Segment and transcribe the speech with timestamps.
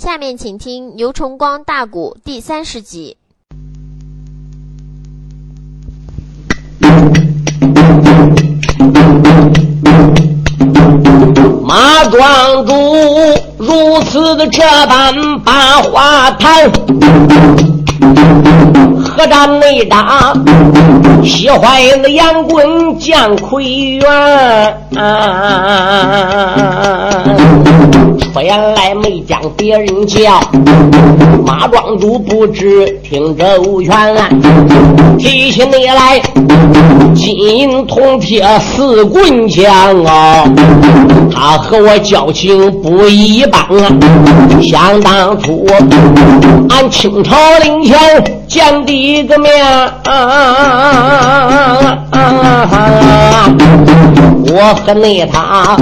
[0.00, 3.18] 下面请听牛崇光大鼓第三十集。
[11.62, 12.72] 马庄主
[13.58, 16.72] 如此的这般把话谈。
[19.04, 20.32] 何战内打，
[21.22, 23.64] 气坏了杨棍将奎
[23.98, 24.80] 元。
[28.20, 30.40] 出言来没将别人叫，
[31.44, 34.14] 马庄主不知听周全。
[35.18, 36.20] 提起你来，
[37.14, 40.44] 金银铜铁四棍枪啊，
[41.32, 43.90] 他和我交情不一般啊。
[44.62, 45.66] 想当初，
[46.68, 47.96] 俺清朝领前。
[48.50, 49.52] 见第一个面，
[54.52, 55.76] 我和那他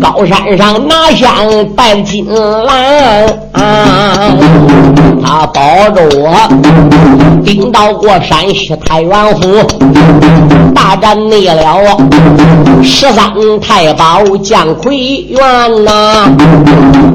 [0.00, 1.37] 高山上拿下
[1.76, 3.26] 拜金兰，
[5.22, 6.34] 他保着我
[7.44, 9.62] 顶到过山西太原府，
[10.74, 11.96] 大战内了
[12.82, 14.96] 十三太保姜奎
[15.28, 16.28] 元呐，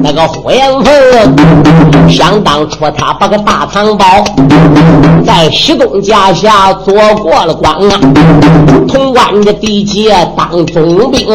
[0.02, 4.06] 那个呼延凤想当初他把个大藏宝。
[5.36, 7.98] 在西东家下做过了官啊，
[8.86, 11.26] 潼关的地界当总兵。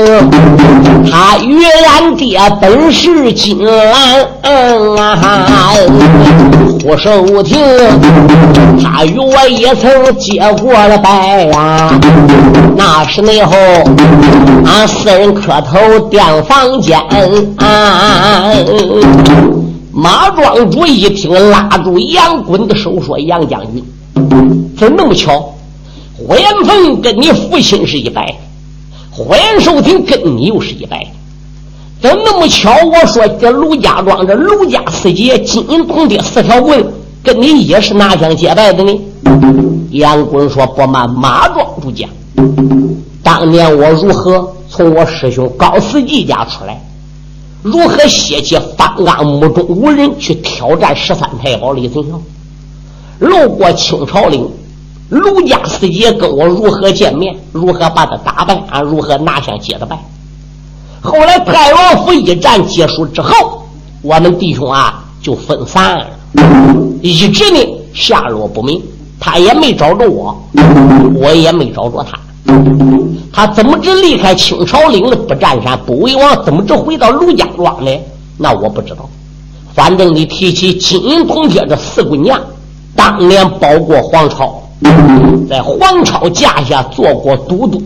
[1.12, 4.26] 他与俺爹本是金兰
[4.96, 5.74] 啊，
[6.82, 7.60] 胡守亭，
[8.82, 11.92] 他与我也曾结过了拜呀。
[12.78, 13.54] 那是那后，
[14.66, 16.98] 俺四人磕头垫房间
[17.58, 18.46] 啊。
[19.92, 23.84] 马庄主一听，拉住杨棍的手说：“杨将军，
[24.78, 25.54] 怎那么巧？
[26.16, 28.36] 火焰凤跟你父亲是一拜，
[29.10, 31.08] 火焰寿亭跟你又是一拜，
[32.02, 32.72] 怎那么巧？
[32.86, 36.86] 我说这卢家庄这卢家四杰金银铜铁四条棍，
[37.24, 39.02] 跟你也是拿枪结拜的呢？”
[39.92, 42.08] 杨棍说：“不瞒马庄主讲，
[43.24, 46.80] 当年我如何从我师兄高司机家出来？”
[47.62, 52.20] 如何歇起方刚目中无人去挑战十三太保李存孝？
[53.20, 54.50] 路过清朝岭，
[55.10, 57.36] 卢家四杰跟我如何见面？
[57.52, 58.56] 如何把他打败？
[58.70, 58.82] 啊？
[58.82, 60.00] 如何拿下接的败？
[61.02, 63.68] 后来太王府一战结束之后，
[64.02, 66.08] 我们弟兄啊就分散了，
[67.02, 67.60] 一直呢
[67.94, 68.82] 下落不明。
[69.20, 70.42] 他也没找着我，
[71.16, 72.18] 我也没找着他。
[73.32, 76.44] 他怎么只离开清朝岭的不占山不为王？
[76.44, 77.92] 怎么只回到卢家庄呢？
[78.38, 79.10] 那我不知道。
[79.74, 82.40] 反正你提起金银铜铁这四姑娘，
[82.96, 84.62] 当年保过皇朝，
[85.50, 87.82] 在皇朝驾下做过都督。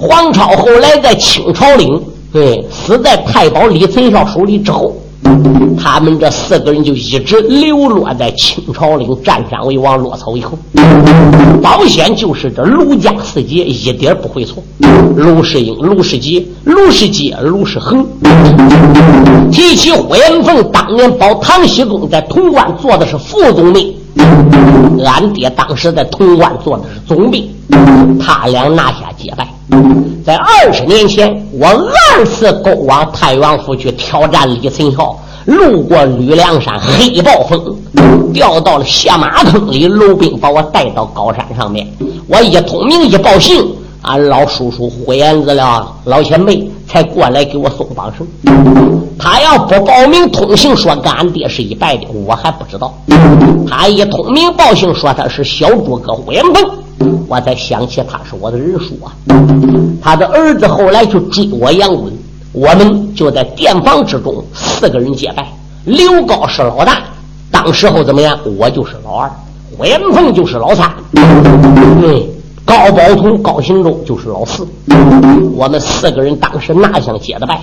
[0.00, 2.00] 皇朝后来在清朝岭，
[2.32, 4.94] 对，死在太保李存孝手里之后。
[5.80, 10.58] 他们这四个人就一直流落在清朝岭，占山为王，落草为寇。
[11.62, 14.62] 保险就是这卢家四杰一点不会错。
[15.16, 18.06] 卢世英、卢世杰、卢世杰、卢世恒。
[19.50, 23.94] 提起火焰凤，当年保唐熙宗在潼关做的是副总兵，
[25.04, 27.48] 俺爹当时在潼关做的是总兵，
[28.20, 29.48] 他俩拿下结拜。
[30.24, 35.16] 在二十年前，我二次勾往太原府去挑战李存孝。
[35.46, 37.74] 路过吕梁山，黑暴风
[38.34, 41.86] 掉到了下马坑里，楼兵把我带到高山上面。
[42.26, 43.64] 我一通名一报信，
[44.02, 48.26] 俺老叔叔呼延子了，老前辈才过来给我送绑绳。
[49.18, 52.92] 他要不报名通信说俺爹是一拜的，我还不知道。
[53.66, 56.62] 他一通名报信说他是小诸葛呼延凤，
[57.28, 59.12] 我才想起他是我的人叔啊。
[60.00, 62.12] 他的儿子后来就追我杨文。
[62.52, 65.46] 我们就在店房之中，四个人结拜。
[65.84, 67.02] 刘高是老大，
[67.50, 68.38] 当时候怎么样？
[68.56, 69.30] 我就是老二，
[69.76, 70.90] 火焰凤就是老三，
[72.00, 72.28] 对，
[72.68, 74.68] 高宝通、高行周就是老四。
[75.56, 77.58] 我们四个人当时拿香结的拜。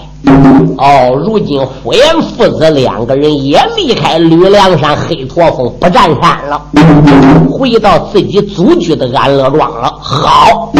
[0.80, 6.60] 哦，如今火焰父子两个人也离开吕梁山黑驼峰不占山了，
[7.52, 9.94] 回到自己祖居的安乐庄了。
[10.02, 10.74] 好，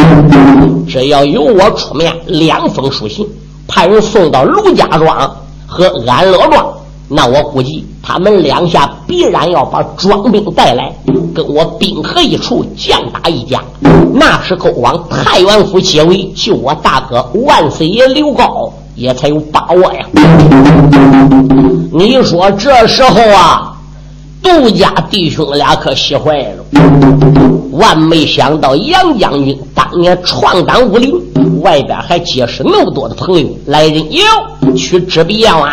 [0.88, 3.24] 只要有我出面，两封书信。
[3.68, 5.36] 派人送到卢家庄
[5.68, 6.66] 和安乐庄，
[7.08, 10.92] 那我估计他们两下必然要把庄兵带来，
[11.32, 13.62] 跟我兵合一处，将打一家。
[14.12, 20.06] 那时候往太原府解围，救我大哥万岁爷刘高也才有把握呀。
[21.92, 23.76] 你说这时候啊，
[24.42, 26.64] 杜家弟兄俩可喜坏了，
[27.70, 31.14] 万没想到杨将军当年闯荡武林。
[31.66, 33.48] 外边还结识那么多的朋友。
[33.66, 34.22] 来人，哟，
[34.76, 35.72] 去纸笔砚瓦。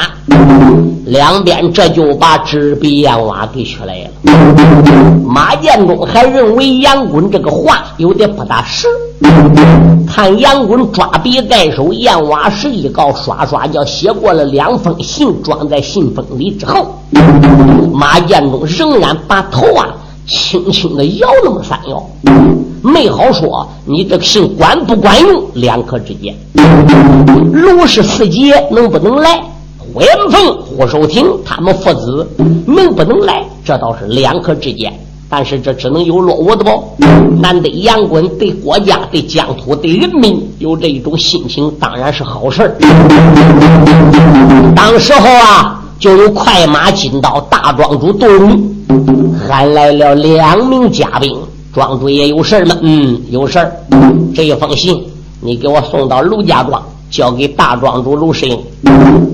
[1.06, 4.10] 两边这就把纸笔砚瓦给取来了。
[5.24, 8.88] 马建忠还认为杨棍这个话有点不大实。
[10.08, 17.00] 看杨棍抓笔在手，砚瓦是一告，刷刷叫写过了两封信，装在信封里之后，
[17.94, 19.94] 马建忠仍然把头啊
[20.26, 22.04] 轻轻的摇那么三摇，
[22.84, 26.36] 没好说你这个信管不管用，两可之间。
[27.54, 29.42] 卢氏四姐能不能来？
[29.78, 32.28] 胡延凤、胡守亭他们父子
[32.68, 33.42] 能不能来？
[33.64, 34.92] 这倒是两可之间。
[35.30, 36.84] 但是这只能有落伍的不？
[37.42, 42.76] 难得杨衮对国家、对疆土、对人民有这一种心情，当然是好事
[44.76, 48.76] 当时候啊，就有快马进到大庄主杜永，
[49.40, 51.34] 喊来了两名嘉宾。
[51.74, 52.78] 庄主也有事吗？
[52.82, 53.60] 嗯，有事
[54.36, 55.04] 这一封信，
[55.42, 56.82] 你给我送到卢家庄。
[57.12, 58.60] 交给大庄主卢世英，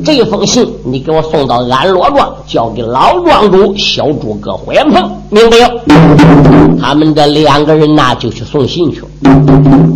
[0.03, 6.77] 这封信你给我送到安乐庄，交给老庄主小诸葛火焰鹏，明白了？
[6.77, 9.07] 他们这两个人呐，就去送信去了。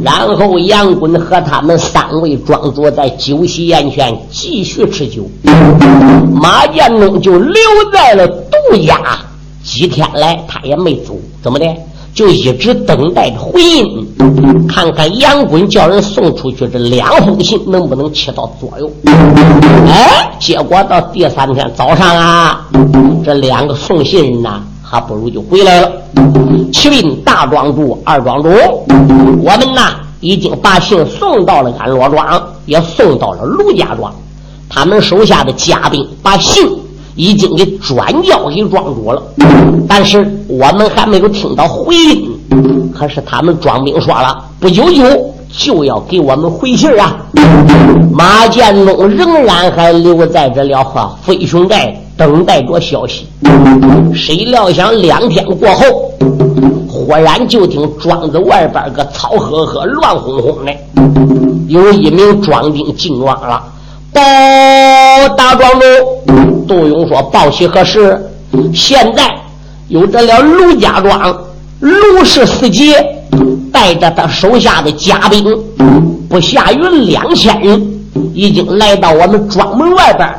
[0.01, 5.30] 然后杨棍和他们三位庄主在酒席宴前继续吃酒，
[6.34, 7.54] 马建忠就留
[7.92, 8.98] 在了杜家，
[9.62, 11.66] 几天来他也没走，怎么的？
[12.13, 14.07] 就一直等待着回音，
[14.69, 18.92] 看看杨棍叫人送出去这两封信能不能起到作用。
[19.88, 22.68] 哎，结果到第三天早上啊，
[23.25, 25.92] 这两个送信人呐，还不如就回来了。
[26.71, 28.50] 启禀大庄主、二庄主，
[29.44, 34.13] 我们呐已经把信送到了安乐庄，也送到了卢家庄，
[34.69, 36.63] 他们手下的家兵把信。
[37.15, 39.21] 已经给转交给庄主了，
[39.88, 42.30] 但是我们还没有听到回音。
[42.94, 45.04] 可是他们庄兵说了，不久就
[45.51, 47.18] 就要给我们回信啊！
[48.12, 53.27] 马建忠仍然还留在这了哈飞熊寨等待着消息。
[54.13, 56.12] 谁料想两天过后，
[56.88, 60.71] 忽然就听庄子外边个草呵呵、乱哄哄的，
[61.68, 63.63] 有一名庄兵进庄了。
[64.13, 64.21] 报
[65.36, 68.30] 大庄主，杜勇说：“报喜何事？
[68.74, 69.24] 现在
[69.88, 71.36] 有这了卢家庄
[71.80, 73.04] 卢氏四杰
[73.71, 75.44] 带着他手下的家兵，
[76.30, 77.81] 不下于两千人，
[78.33, 80.30] 已经来到我们庄门外边，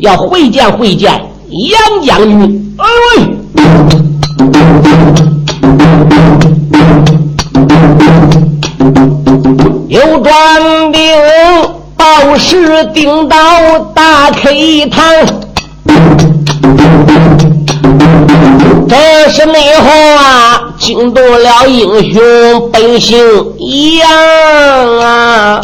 [0.00, 1.12] 要会见会见
[1.50, 2.74] 杨将军。
[2.78, 2.86] 哎，
[9.88, 11.00] 有庄兵。”
[12.12, 13.36] 道士顶到
[13.94, 14.50] 大开
[14.90, 15.02] 堂，
[18.86, 22.22] 这是内后啊惊动了英雄
[22.70, 23.18] 本姓
[23.98, 24.06] 杨
[24.98, 25.60] 啊！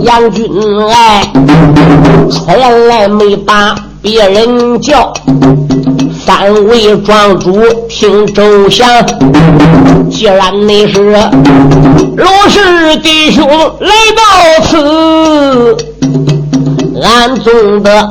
[0.00, 0.46] 杨军
[0.92, 1.32] 哎，
[2.30, 2.50] 出
[2.86, 5.10] 来没把别人叫。
[6.32, 8.86] 三位庄主听周详，
[10.08, 13.44] 既然你是罗氏弟兄
[13.80, 14.22] 来到
[14.64, 15.76] 此，
[17.02, 18.08] 俺总得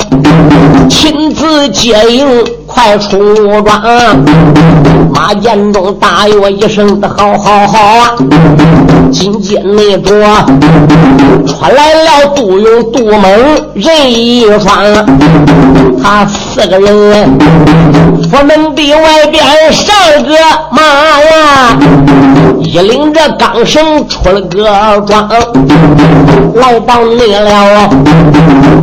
[0.89, 2.27] 亲自接应，
[2.79, 3.81] 快出庄。
[5.13, 8.15] 马建忠大约一声的好好好啊！
[9.11, 10.11] 紧接内着
[11.45, 13.29] 出来了杜勇、杜猛
[13.73, 14.77] 人一双，
[16.01, 17.37] 他四个人
[18.31, 19.43] 府门的外边
[19.73, 19.93] 上
[20.23, 20.33] 个
[20.71, 20.81] 马
[21.19, 21.77] 呀，
[22.61, 25.29] 一领着钢绳出了个庄，
[26.55, 27.89] 来到内了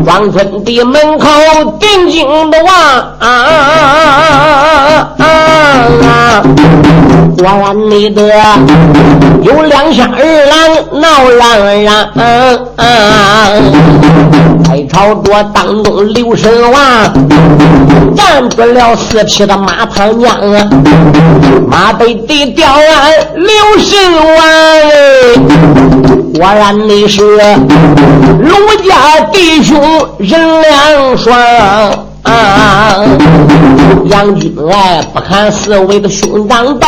[0.05, 1.29] 庄村的门口，
[1.79, 2.75] 定睛的望
[3.21, 3.86] 啊。
[7.39, 8.23] 果然你的
[9.43, 10.19] 有两下儿
[10.51, 10.55] 郎
[11.01, 11.39] 闹嚷
[11.85, 11.89] 嚷，
[14.65, 16.75] 在朝着当中刘神王
[18.17, 20.37] 站住了四匹的马唐娘，
[21.69, 23.97] 马背的吊鞍刘神
[24.37, 24.43] 王，
[26.35, 28.51] 果然你是卢
[28.89, 29.79] 家弟兄
[30.19, 31.33] 人两双。
[32.27, 32.97] 啊！
[34.07, 36.87] 杨军来不看四位的兄长道，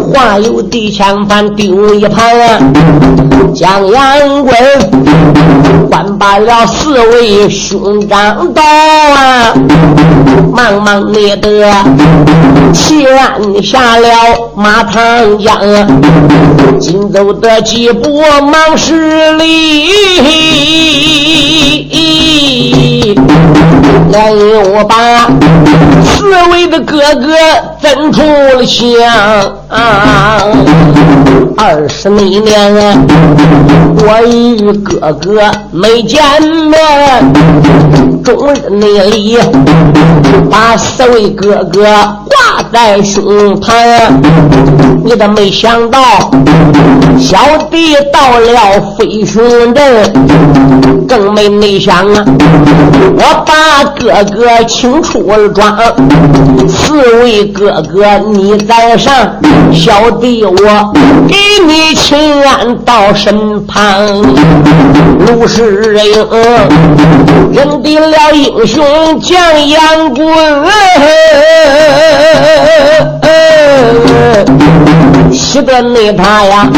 [0.00, 2.34] 话有地千番丢一盘。
[3.54, 4.54] 将杨棍
[5.90, 9.52] 关罢了四位兄长道啊！
[10.54, 11.70] 忙忙你的
[12.72, 14.08] 起案下了
[14.56, 15.60] 马唐江，
[16.80, 19.90] 紧走的几步忙施礼。
[24.10, 24.96] 连又把
[26.04, 27.34] 四位的哥哥
[27.80, 28.82] 怎出了乡？
[31.56, 32.96] 二十那年啊，
[33.98, 36.78] 我与哥哥没见面，
[38.24, 39.38] 终日那里
[40.50, 41.84] 把四位哥哥
[42.72, 43.72] 在胸膛。
[45.04, 46.30] 你都没想到，
[47.18, 47.38] 小
[47.70, 50.12] 弟到了飞熊镇，
[51.08, 52.24] 更没内想啊！
[53.16, 55.76] 我把哥哥请出庄，
[56.68, 59.12] 四位哥哥你在上，
[59.72, 60.92] 小弟我
[61.26, 61.34] 给
[61.66, 64.22] 你请安到身旁。
[65.26, 66.28] 陆世英
[67.52, 68.84] 认定了英雄
[69.20, 70.26] 将杨棍。
[75.32, 76.68] 喜得内他呀，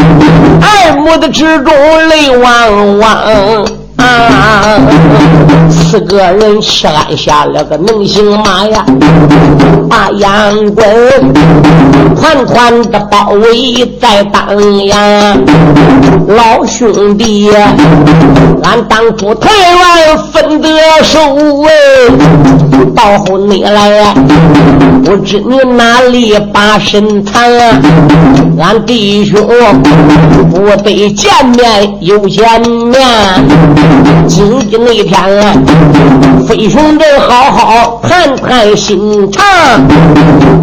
[0.61, 1.75] 二目的之中
[2.09, 3.64] 泪汪汪
[3.97, 4.78] 啊！
[5.71, 8.85] 四个人吃下了个能行马呀，
[9.88, 10.87] 把杨棍
[12.16, 14.99] 团团的包围在当阳。
[16.26, 17.50] 老兄弟，
[18.75, 20.69] 俺当初台湾分得
[21.04, 21.21] 手
[21.62, 21.71] 哎，
[22.93, 24.12] 到后你来，
[25.04, 27.40] 不知你哪里把身藏？
[28.59, 29.47] 俺弟兄
[30.50, 33.00] 不得见面又见面，
[34.26, 35.14] 今日那天
[36.45, 39.45] 飞熊镇好好谈谈心肠。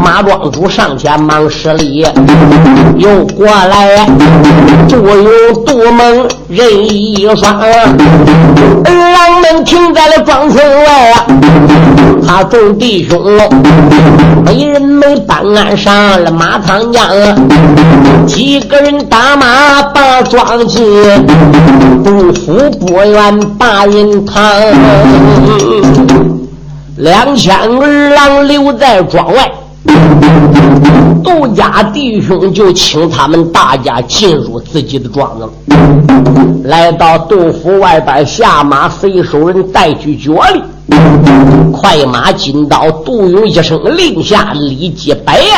[0.04, 2.06] 马庄主上前忙施礼，
[2.98, 4.06] 又过来，
[4.88, 7.62] 就有杜蒙人一双，
[8.86, 11.26] 二郎们停在了庄村外啊。
[12.26, 13.20] 他众弟兄，
[14.46, 17.04] 每人每班鞍上了马仓江。
[18.26, 20.86] 几个人打马把庄进，
[22.04, 24.42] 杜甫不愿把人扛。
[26.98, 29.52] 两千儿郎留在庄外，
[31.24, 35.50] 杜家弟兄就请他们大家进入自己的庄子了
[36.64, 40.62] 来到杜府外边下马，随手人带去脚力。
[41.72, 45.50] 快马金刀，杜勇一声令下，立即摆宴。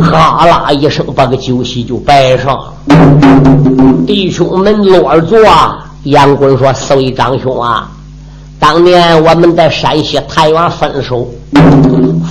[0.00, 2.58] 哈啦一声，把个酒席就摆上。
[4.06, 5.38] 弟兄们落座。
[6.04, 7.90] 杨棍说：“四位长兄啊，
[8.68, 11.28] 当年我们在山西太原分手，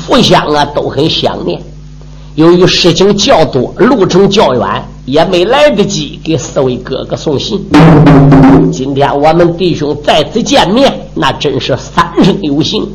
[0.05, 1.61] 互相啊都很想念。
[2.35, 7.63] 由于事情较多，路程较远。”也没来得及给四位哥哥送信。
[8.71, 12.85] 今天我们弟兄再次见面，那真是三生有幸。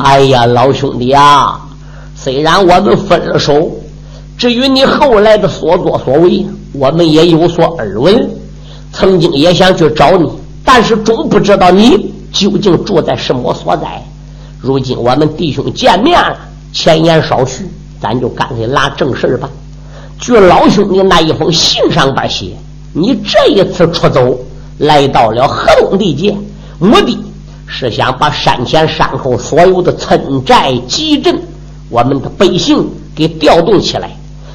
[0.00, 1.58] 哎呀，老兄弟啊，
[2.16, 3.70] 虽然我们分了手，
[4.36, 8.28] 至于你后来的所作所为，我们也有所耳闻。
[8.92, 10.28] 曾经也想去找你，
[10.64, 14.02] 但是终不知道你究竟住在什么所在。
[14.60, 16.36] 如今我们弟兄见面了，
[16.72, 17.66] 前言少叙，
[18.00, 19.48] 咱就干脆拉正事吧。
[20.18, 22.56] 据老兄弟那一封信上边写，
[22.92, 24.38] 你这一次出走
[24.78, 26.36] 来到了河东地界，
[26.78, 27.18] 目的
[27.66, 31.36] 是想把山前山后所有的村寨集镇，
[31.90, 34.10] 我们的百姓给调动起来，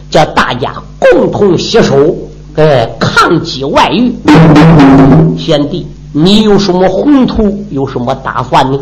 [0.09, 2.15] 叫大家共同携手，
[2.55, 4.13] 哎，抗击外域。
[5.37, 5.85] 贤弟，
[6.19, 8.79] 你有什么宏图，有什么打算呢？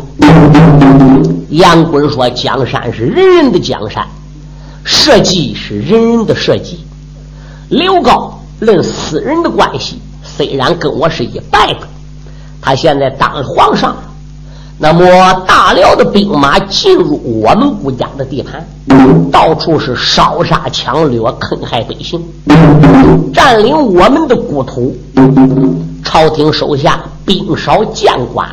[1.50, 4.02] 杨棍说：“江山是人人的江山。”
[4.82, 6.80] 设计是人人的设计。
[7.68, 11.80] 刘高论私人的关系，虽然跟我是一拜的，
[12.62, 13.94] 他现在当了皇上，
[14.78, 15.04] 那么
[15.46, 18.66] 大辽的兵马进入我们国家的地盘，
[19.30, 22.18] 到处是烧杀抢掠、坑害百姓，
[23.34, 24.96] 占领我们的国土。
[26.02, 28.46] 朝廷手下兵少将寡，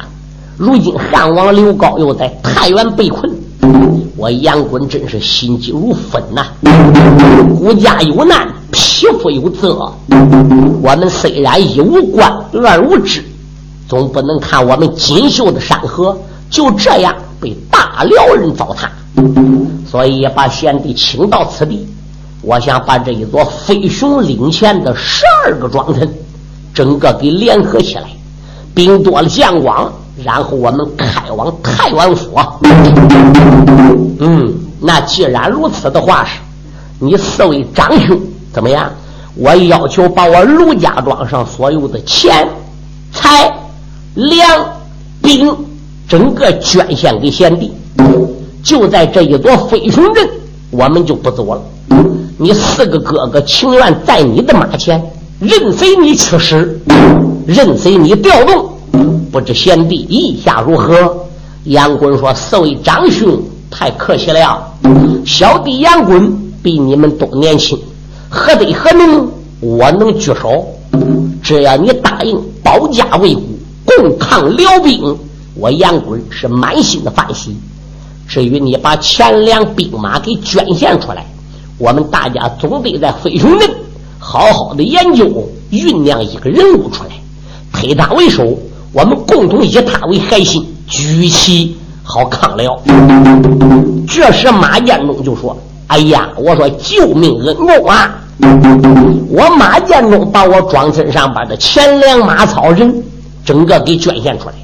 [0.58, 3.32] 如今汉王刘高又在太原被困。
[4.18, 6.48] 我杨棍真是心急如焚呐！
[7.60, 9.92] 国家有难，匹夫有责。
[10.82, 13.24] 我们虽然一无官，二无职，
[13.88, 16.18] 总不能看我们锦绣的山河
[16.50, 18.88] 就这样被大辽人糟蹋。
[19.86, 21.86] 所以把贤弟请到此地，
[22.42, 26.12] 我想把这一座飞熊岭前的十二个庄臣，
[26.74, 28.04] 整个给联合起来，
[28.74, 29.92] 兵多了将广。
[30.24, 32.40] 然后我们开往太原府。
[34.20, 36.40] 嗯，那既然如此的话是，
[37.00, 38.20] 你四位长兄
[38.54, 38.92] 怎么样？
[39.36, 42.48] 我要求把我卢家庄上所有的钱
[43.12, 43.52] 财
[44.14, 44.48] 粮
[45.24, 45.52] 兵，
[46.08, 47.74] 整个捐献给贤弟。
[48.64, 50.30] 就在这一座飞熊镇，
[50.70, 51.62] 我们就不走了。
[52.38, 55.04] 你四个哥哥情愿在你的马前，
[55.40, 56.80] 任随你驱使，
[57.48, 58.70] 任随你调动。
[59.32, 61.26] 不知贤弟意下如何？
[61.66, 64.62] 杨棍说：“四位长兄太客气了，
[65.26, 67.80] 小弟杨棍比你们都年轻，
[68.30, 69.28] 何德何能，
[69.60, 70.68] 我能举手。
[71.42, 73.44] 只要你答应保家卫国，
[73.86, 75.18] 共抗辽兵，
[75.56, 77.56] 我杨棍是满心的欢喜。
[78.28, 81.26] 至于你把钱粮兵马给捐献出来，
[81.78, 83.70] 我们大家总得在飞熊镇
[84.20, 87.10] 好好的研究酝酿一个人物出来，
[87.84, 88.58] 推他为首，
[88.94, 92.82] 我们共同以他为核心，举旗好抗辽。
[94.08, 98.16] 这时马建中就说：“哎呀，我说救命恩公啊！
[99.30, 103.04] 我马建中把我庄村上边的钱粮、马草、人，
[103.44, 104.56] 整个给捐献出来，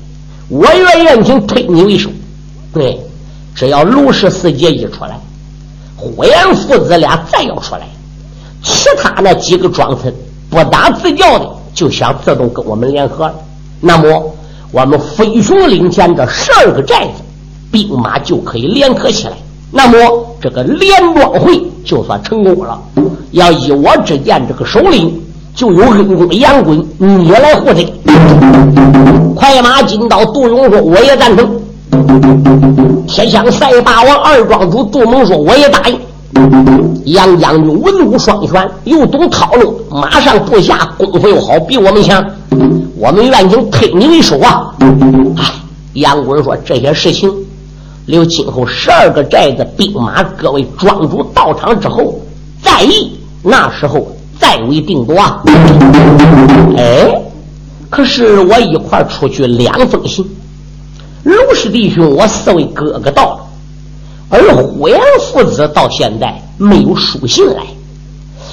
[0.47, 2.09] 我愿愿请推你为首。
[2.73, 2.97] 对，
[3.53, 5.19] 只要卢氏四姐一出来。”
[6.01, 7.81] 火焰父子俩再要出来，
[8.63, 10.13] 其他那几个庄村
[10.49, 13.31] 不打自叫的，就想自动跟我们联合。
[13.79, 14.35] 那么，
[14.71, 17.23] 我们飞熊领前这十二个寨子
[17.71, 19.33] 兵马就可以联合起来。
[19.71, 22.79] 那么，这个联庄会就算成功了。
[23.31, 25.21] 要依我之见，这个首领
[25.53, 27.85] 就有恩公杨棍，你来护阵。
[29.35, 31.61] 快马金刀杜勇说：“我也赞成。”
[33.07, 35.99] 铁枪赛霸王二庄主杜蒙说：“我也答应。”
[37.05, 42.23] 杨将军文武双全，又懂套路，马上部下功夫又好，比我们强。
[42.97, 44.75] 我们愿请推你为首啊！
[45.37, 45.43] 哎，
[45.93, 47.31] 杨棍说：“这些事情
[48.05, 52.19] 留今后十二个寨子兵马各位庄主到场之后
[52.61, 54.05] 再议，那时候
[54.37, 55.41] 再为定夺啊。”
[56.75, 57.21] 哎，
[57.89, 60.25] 可是我一块出去两封信。
[61.23, 63.39] 卢氏弟兄，我四位哥哥到了，
[64.29, 67.63] 而呼延父子到现在没有书信来，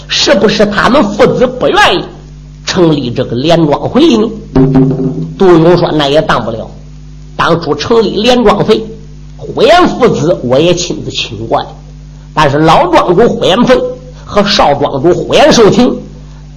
[0.09, 2.05] 是不是他们父子不愿意
[2.65, 4.29] 成立这个联庄会呢？
[5.39, 6.71] 杜勇说：“那也当不了。
[7.37, 8.83] 当初成立联庄会，
[9.37, 11.69] 呼延父子我也亲自请过的，
[12.33, 13.79] 但是老庄主呼延凤
[14.25, 15.95] 和少庄主呼延寿亭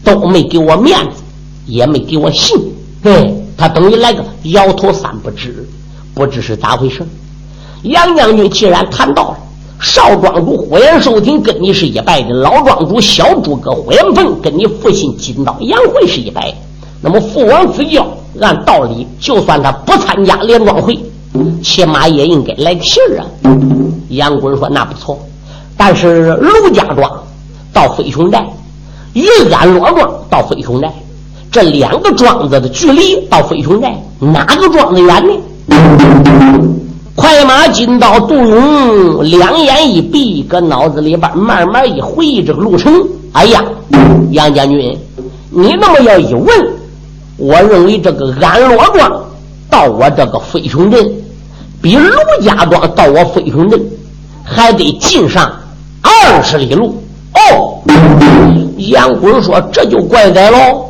[0.03, 1.21] 都没给我面子，
[1.65, 2.57] 也没给我信。
[3.03, 5.67] 对他等于来个摇头三不知。”
[6.15, 7.01] 不知是咋回事
[7.83, 9.37] 杨将军既然谈到了
[9.79, 16.53] 少庄主呼延寿亭跟你是一拜的，老庄主小诸葛呼延凤跟你父亲金刀杨慧是一拜，
[17.01, 18.05] 那么父王之教，
[18.41, 20.99] 按道理就算他不参加联庄会，
[21.63, 23.25] 起码也应该来个信儿啊。
[24.09, 25.17] 杨棍说那不错，
[25.77, 27.09] 但是卢家庄
[27.71, 28.45] 到飞熊寨，
[29.13, 30.91] 与安罗庄到飞熊寨，
[31.49, 35.33] 这两个庄子的距离到飞熊寨哪个庄子远呢？
[37.19, 42.93] 快马进到杜勇两眼一闭，搁脑子里边慢慢一回忆这个路程。
[43.34, 43.62] 哎呀，
[44.32, 44.97] 杨将军，
[45.49, 46.47] 你那么要一问，
[47.36, 49.21] 我认为这个安乐庄
[49.69, 51.12] 到我这个飞熊镇，
[51.82, 52.10] 比卢
[52.41, 53.77] 家庄到我飞熊镇
[54.45, 55.51] 还得近上
[56.01, 57.03] 二十里路。
[57.34, 57.82] 哦，
[58.77, 60.89] 杨坤说这就怪哉喽。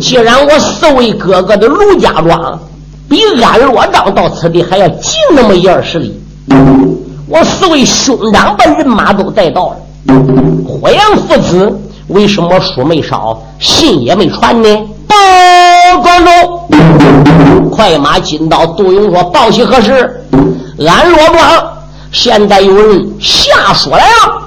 [0.00, 2.58] 既然我四位哥哥的卢家庄。
[3.08, 6.20] 比安乐庄到此地还要近那么一二十里，
[7.28, 9.76] 我四位兄长把人马都带到了。
[10.66, 14.68] 火焰父子为什么书没烧，信也没传呢？
[15.06, 15.14] 报
[16.02, 20.24] 庄主，快马金刀杜勇说：“报喜何事？
[20.86, 21.38] 安乐庄
[22.10, 24.43] 现在有人下书来了。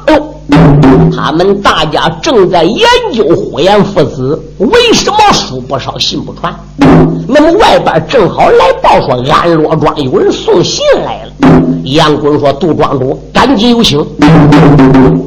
[1.16, 2.80] 他们大家正在研
[3.14, 6.54] 究火焰父子为什么书不烧，信不传。”
[7.28, 11.32] 那么外边正好来报说安乐庄有人送信来了。
[11.84, 14.00] 杨棍说：“杜庄主，赶紧有请。”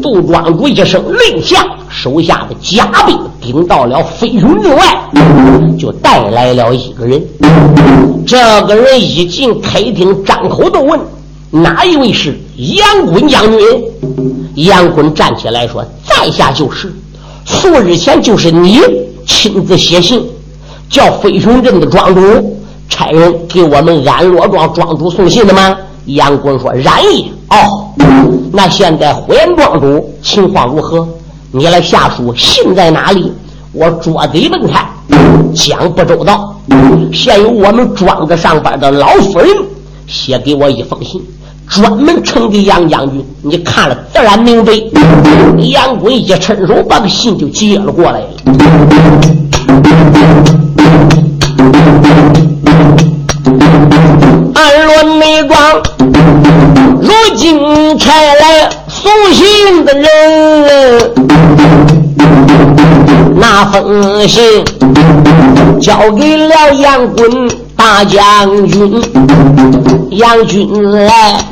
[0.01, 4.83] 杜庄主一声令下，手下的家兵顶到了飞熊阵外，
[5.79, 7.23] 就带来了一个人。
[8.27, 10.99] 这个人一进开厅，张口就问
[11.51, 13.61] ：“哪一位是杨棍将军？”
[14.57, 16.93] 杨棍站起来说：“在下就是，
[17.45, 18.81] 数日前就是你
[19.27, 20.25] 亲自写信。”
[20.91, 22.59] 叫飞熊镇的庄主
[22.89, 25.77] 差人给我们安乐庄庄主送信的吗？
[26.07, 27.89] 杨棍说：“然也。”哦，
[28.53, 31.09] 那现在火焰庄主情况如何？
[31.53, 33.33] 你来下书，信在哪里？
[33.73, 34.89] 我捉贼问看，
[35.55, 36.57] 讲不周到。
[37.13, 39.49] 现有我们庄子上边的老夫人
[40.09, 41.25] 写给我一封信，
[41.71, 43.25] 专门呈给杨将军。
[43.43, 44.73] 你看了自然明白。
[45.71, 48.27] 杨棍一伸手把个信就接了过来了。
[54.55, 55.83] 安罗内庄，
[57.01, 61.13] 如今差来送信的人，
[63.37, 64.43] 那封信
[65.81, 67.49] 交给了杨棍
[67.83, 69.03] 大将军
[70.11, 70.69] 杨军
[71.07, 71.43] 来，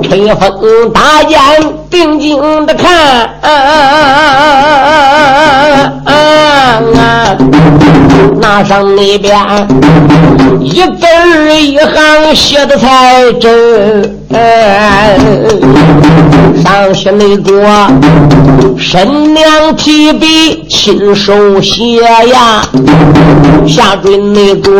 [0.00, 1.40] 吹风大眼
[1.90, 3.28] 定睛的看，
[8.40, 9.36] 那上那边
[10.60, 11.04] 一字
[11.60, 14.23] 一行写的才真。
[16.62, 17.68] 上写那个
[18.78, 22.62] 神娘提笔亲手写呀，
[23.66, 24.72] 下坠那个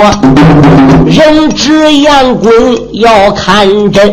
[1.06, 2.52] 人质杨棍
[2.92, 4.12] 要看真。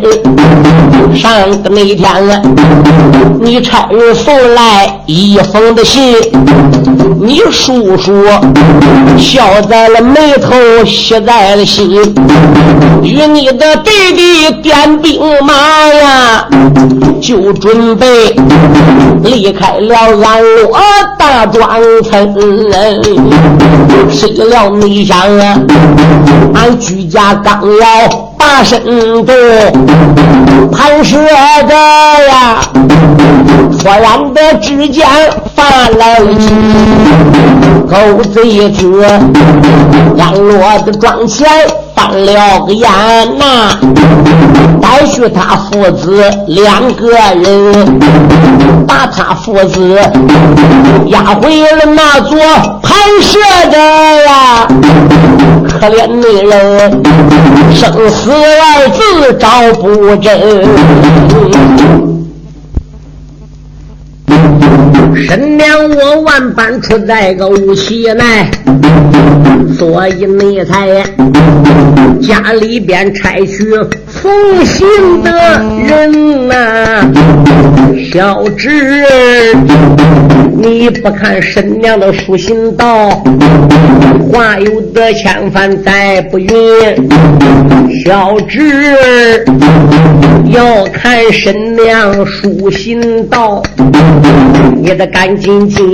[1.14, 2.40] 上个那天啊，
[3.40, 6.16] 你差人送来一封的信，
[7.20, 8.24] 你叔叔
[9.18, 10.54] 笑在了眉头，
[10.86, 11.90] 写在了心，
[13.02, 15.20] 与你的弟弟点兵。
[15.40, 15.54] 马
[15.88, 16.48] 呀，
[17.20, 18.36] 就准备
[19.22, 20.68] 离开了安乐
[21.18, 22.34] 大庄村。
[24.10, 25.58] 谁料没想啊，
[26.54, 27.86] 俺居家刚要
[28.36, 28.80] 把身
[29.24, 29.34] 动，
[30.70, 31.18] 盘蛇
[31.68, 32.60] 着呀，
[33.78, 35.06] 突然的之间
[35.54, 36.54] 发来了急，
[37.88, 39.04] 狗贼子
[40.18, 41.48] 安乐的庄前。
[41.94, 42.88] 翻了个眼
[43.38, 43.78] 呐，
[44.80, 48.00] 带去他父子两个人，
[48.88, 50.00] 把他父子
[51.08, 52.38] 押回了那座
[52.82, 53.38] 盘蛇
[53.70, 53.76] 的
[54.24, 54.66] 呀。
[55.82, 57.02] 可怜那人，
[57.74, 59.00] 生死二字
[59.36, 59.48] 找
[59.80, 60.30] 不真。
[65.26, 68.48] 神娘我万般出在个无锡内，
[69.76, 71.02] 所以你才
[72.22, 73.74] 家里边拆去
[74.06, 75.32] 奉行的
[75.84, 77.10] 人呐，
[78.12, 79.56] 小侄儿，
[80.54, 83.10] 你不看神娘的书信道，
[84.30, 86.48] 话有得千番再不允。
[88.04, 89.44] 小侄儿
[90.46, 93.62] 要看神娘书信道，
[94.76, 95.88] 你得赶紧进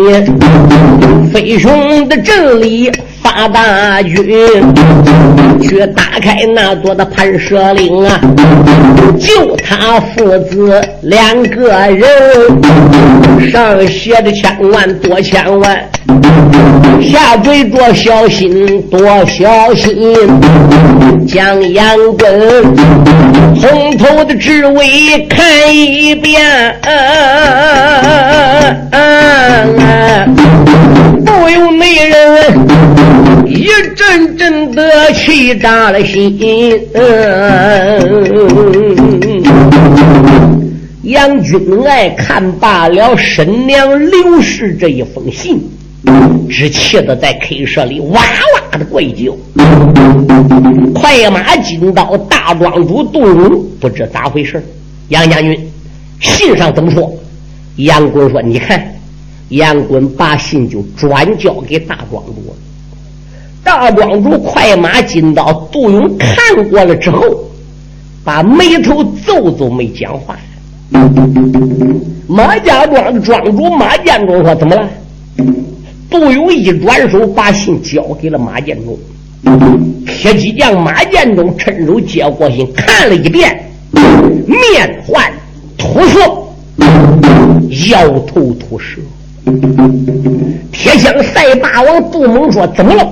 [1.33, 2.91] 飞熊的镇里。
[3.29, 4.25] 发大军
[5.61, 8.19] 去打开那座的盘蛇岭啊，
[9.21, 12.03] 就他父子两个人，
[13.53, 15.79] 上写的千万多千万，
[17.03, 20.17] 下坠多小心多小心，
[21.27, 22.75] 将杨根
[23.61, 26.43] 从头的至尾看一遍，
[26.83, 28.11] 啊啊
[28.91, 28.99] 啊啊
[29.79, 30.27] 啊
[31.27, 32.98] 不用那人。
[33.59, 33.67] 一
[33.97, 36.39] 阵阵的气炸了心。
[41.03, 45.61] 杨君爱看罢了神娘刘氏这一封信，
[46.49, 49.37] 只气得在 K 舍里哇哇的怪叫。
[50.95, 54.63] 快马紧刀大庄主杜勇不知咋回事
[55.09, 55.59] 杨将军，
[56.21, 57.13] 信上怎么说？
[57.75, 58.81] 杨棍说：“你看，
[59.49, 62.55] 杨棍把信就转交给大庄主了。”
[63.65, 66.37] 大庄主快马金刀杜勇看
[66.71, 67.21] 过了之后，
[68.25, 70.37] 把眉头皱皱，没讲话。
[72.27, 74.89] 马家庄的庄主马建中说：“怎么了？”
[76.11, 78.99] 杜勇一转手，把信交给了马建中。
[80.07, 85.31] 铁骑将马建中趁手接过信，看了一遍，面换
[85.77, 86.21] 土色，
[87.91, 89.01] 摇头吐舌。
[90.73, 93.09] 铁枪赛霸王杜猛说：“怎么了？”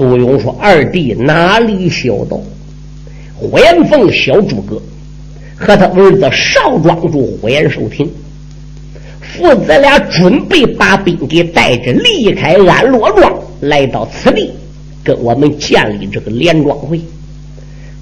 [0.00, 2.40] 杜勇说：“二弟哪里晓得？
[3.34, 4.80] 呼延凤小诸葛
[5.54, 8.10] 和他儿子少庄主呼延寿亭
[9.20, 14.50] 父子俩准备把兵给带着离开安乐庄，来到此地，
[15.04, 16.98] 跟我们建立这个连庄会。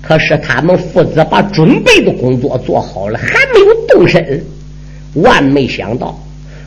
[0.00, 4.40] 可是他们父子把准备的工作做好了，还没有动身。
[5.14, 6.16] 万没想到，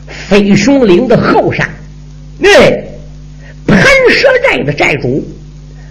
[0.06, 1.66] 飞熊岭的后山，
[2.42, 2.84] 哎。”
[4.12, 5.24] 蛇寨的寨主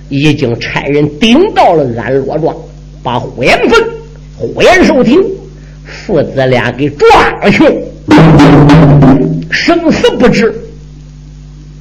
[0.10, 2.56] 已经差人顶到了安罗庄，
[3.02, 3.84] 把呼延凤、
[4.38, 5.20] 呼延寿亭
[5.86, 7.08] 父子俩给抓
[7.50, 7.64] 去，
[9.50, 10.54] 生死不知，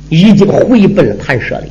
[0.09, 1.71] 已经回奔了盘蛇岭。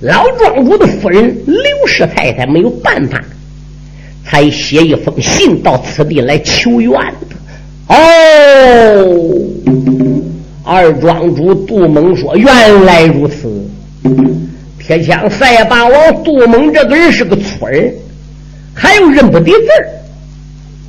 [0.00, 3.22] 老庄主的夫人刘氏太太没有办法，
[4.24, 6.92] 才写一封信到此地来求援。
[7.88, 7.96] 哦。
[10.62, 13.59] 二庄主杜猛说：“原来如此，
[14.78, 17.92] 铁枪赛霸王杜猛这个人是个粗人，
[18.74, 19.86] 还有认不得字儿。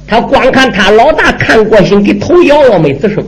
[0.07, 3.23] 他光看他老大看过心，给头摇摇没吱声。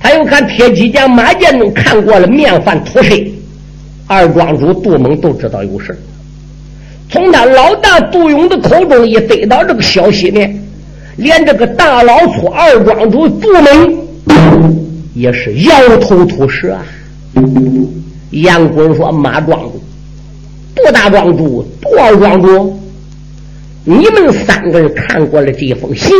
[0.00, 3.14] 他又看铁骑将马建中看过了，面泛土色。
[4.06, 5.98] 二庄主杜猛都知道有事
[7.08, 10.40] 从他老大杜勇的口中一得到这个消息呢，
[11.16, 13.98] 连这个大老粗二庄主杜猛
[15.14, 16.84] 也是摇头吐舌啊。
[18.42, 19.80] 杨滚说：“马庄主、
[20.74, 22.80] 杜大庄主、杜二庄主，
[23.84, 26.10] 你们三个人看过了这封信，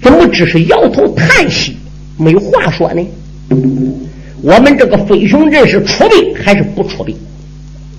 [0.00, 1.76] 怎么只是摇头叹息，
[2.16, 3.06] 没有话说呢？
[4.40, 7.14] 我们这个飞熊镇是出兵还是不出兵？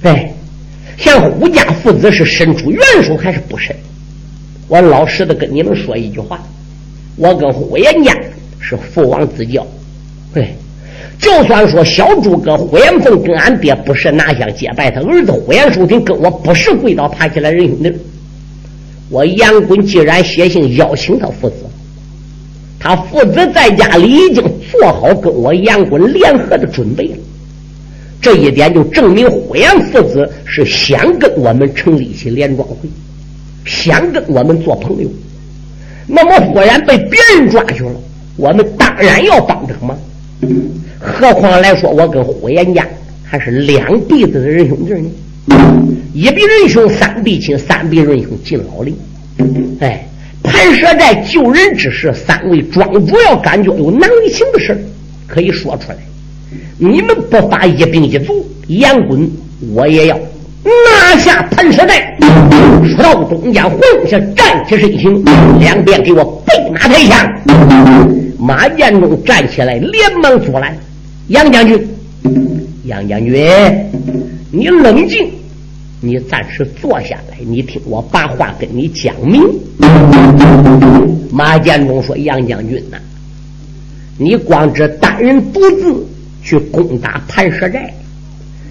[0.02, 0.34] 哎，
[0.98, 3.76] 像胡家父子是伸出援手还是不伸？
[4.68, 6.42] 我老实的跟你们说一句话，
[7.16, 8.12] 我跟呼延家
[8.60, 9.66] 是父王之交，
[10.34, 10.56] 对。”
[11.20, 17.94] 就算说小诸葛呼延凤跟俺爹不是拿香结拜，他儿子呼延寿亭跟我不是跪倒爬起来认兄弟。
[19.10, 21.56] 我杨滚既然写信邀请他父子，
[22.80, 27.18] 他父子在家里已经做好跟我杨滚联合的准备了。
[28.22, 32.90] 这一点就证明呼延父子是想跟我们成立起联庄会，
[33.66, 35.10] 想跟我们做朋友。
[36.08, 37.92] 那么忽然被别人抓去了，
[38.36, 39.98] 我们当然要帮这个忙。
[41.06, 42.88] 何况来说，我跟呼延家
[43.24, 45.10] 还是两辈子的仁兄弟呢。
[46.14, 48.98] 一比仁兄，三比亲，三比仁兄敬老林。
[49.82, 50.08] 哎，
[50.42, 54.82] 盘蛇寨救人之事，三位庄主要感觉有难为情的事
[55.28, 55.98] 可以说出来。
[56.78, 59.30] 你们不发一兵一卒，严滚
[59.74, 60.18] 我也要
[60.64, 62.18] 拿下盘蛇寨。
[62.96, 65.26] 说到中间，混下站起身形，
[65.60, 67.34] 两边给我备马抬枪。
[68.40, 70.74] 马建中站起来，连忙阻拦。
[71.34, 71.88] 杨将军，
[72.86, 73.34] 杨将军，
[74.52, 75.32] 你冷静，
[76.00, 79.42] 你暂时坐下来，你听我把话跟你讲明。
[81.32, 83.00] 马建忠说：“杨将军呐，
[84.16, 86.06] 你光知单人独自
[86.44, 87.92] 去攻打盘蛇寨，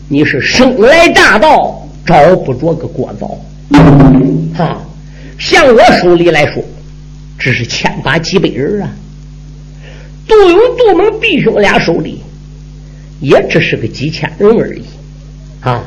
[0.08, 3.36] 你是生来乍到，找不着个过早。
[4.54, 4.80] 哈，
[5.36, 6.62] 像我手里来说，
[7.36, 8.88] 只是千把几百人啊。
[10.28, 12.21] 杜勇、杜猛弟兄俩手里。”
[13.22, 14.82] 也只是个几千人而已，
[15.60, 15.82] 啊！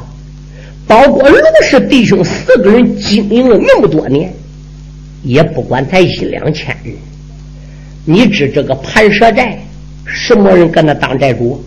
[0.88, 4.34] 包括卢氏弟兄四个人经营了那么多年，
[5.22, 6.94] 也不管才一两千人。
[8.06, 9.60] 你知这个盘蛇寨
[10.06, 11.62] 什么人搁那当寨主？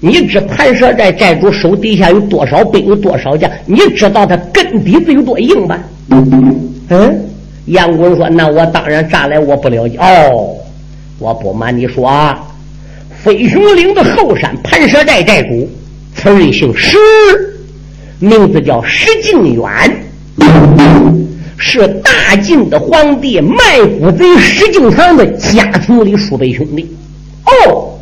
[0.00, 3.50] 你知盘蛇寨寨主手底下有多少兵，有多少将？
[3.64, 5.78] 你知道他根底子有多硬吧？
[6.88, 7.20] 嗯，
[7.66, 9.98] 杨公说：“那我当然咋来我不了解。
[9.98, 10.56] 哦，
[11.18, 12.42] 我不瞒你说啊。”
[13.26, 15.68] 飞熊岭的后山盘蛇寨寨主，
[16.14, 16.96] 此人姓石，
[18.20, 19.66] 名字叫石敬远，
[21.58, 26.86] 是大晋的皇帝卖国贼石敬瑭的家庭里叔辈兄弟。
[27.46, 27.98] 哦，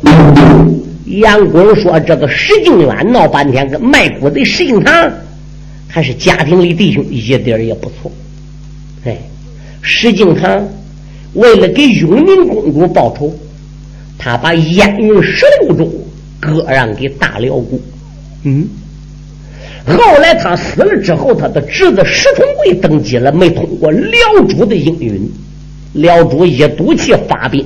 [1.05, 5.11] 杨公说这个石敬远闹半天跟卖国贼石敬瑭
[5.87, 8.11] 还是家庭里弟兄，一点也不错。
[9.05, 9.17] 哎，
[9.81, 10.61] 石敬瑭
[11.33, 13.35] 为了给永宁公主报仇。
[14.17, 15.91] 他把燕云十六州
[16.39, 17.79] 割让给大辽国，
[18.43, 18.67] 嗯，
[19.85, 25.29] 后来他死了之后，他的侄子石重贵登基了，没通过辽主的应允，
[25.93, 27.65] 辽主一赌气发兵，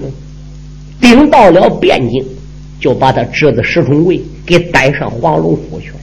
[1.00, 2.26] 顶到了边境，
[2.80, 5.96] 就把他侄子石重贵给带上黄龙府去了。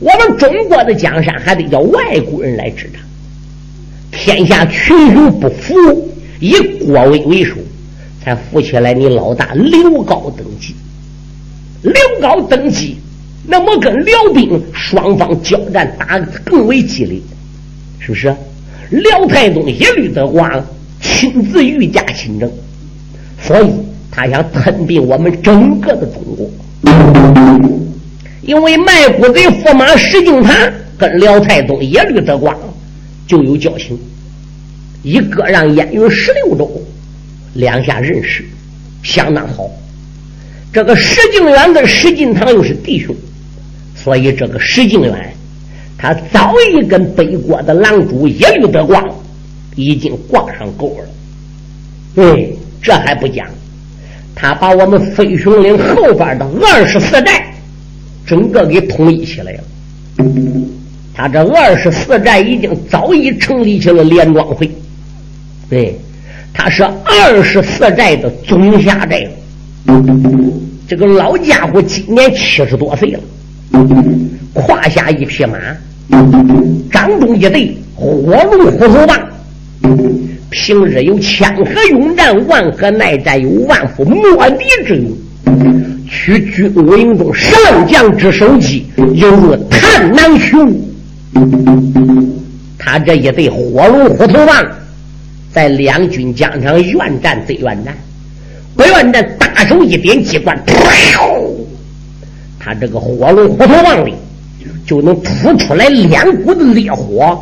[0.00, 3.00] 我们中国的江山还得叫外国人来执掌，
[4.10, 5.74] 天下群雄不服，
[6.40, 6.52] 以
[6.84, 7.54] 国威为首。
[8.22, 10.74] 才扶起来，你老大刘高登基。
[11.82, 12.98] 刘高登基，
[13.46, 17.18] 那么跟辽兵双方交战打得更为激烈，
[17.98, 18.34] 是不是？
[18.90, 20.66] 辽太宗一律的光
[21.00, 22.50] 亲自御驾亲征，
[23.40, 23.70] 所以
[24.10, 26.50] 他想吞并我们整个的中国。
[28.42, 32.54] 因为卖国贼驸马石敬瑭跟辽太宗耶律德光
[33.26, 33.98] 就有交情，
[35.02, 36.79] 一个让燕云十六州。
[37.54, 38.44] 两下认识
[39.02, 39.68] 相当好，
[40.72, 43.14] 这个石敬远跟石敬瑭又是弟兄，
[43.96, 45.34] 所以这个石敬远
[45.98, 49.04] 他早已跟北国的狼主耶律德光
[49.74, 51.08] 已经挂上钩了。
[52.14, 53.46] 对，这还不讲，
[54.34, 57.52] 他把我们飞熊岭后边的二十四寨
[58.26, 59.64] 整个给统一起来了。
[61.12, 64.70] 他这二十四寨已经早已成立起了联庄会，
[65.68, 65.98] 对。
[66.52, 69.26] 他是二十四寨的总下寨，
[70.86, 73.20] 这个老家伙今年七十多岁了，
[74.52, 75.58] 胯下一匹马，
[76.90, 79.18] 掌中一对火龙虎头棒，
[80.50, 85.10] 平日有千河勇战，万河耐战，有万夫莫敌之勇，
[86.10, 90.86] 取军务营中上将之首级，犹如探囊取物。
[92.76, 94.66] 他这一对火龙虎头棒，
[95.52, 97.96] 在两军疆场愿战对愿战，
[98.76, 100.58] 不愿战大手一点机关，
[102.58, 104.14] 他这个火龙虎头棒里
[104.86, 107.38] 就能吐出来两股子烈火，